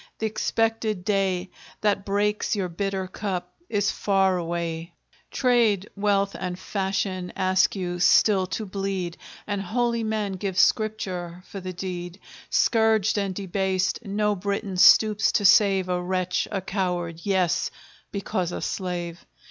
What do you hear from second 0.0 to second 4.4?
th' expected day That breaks your bitter cup is far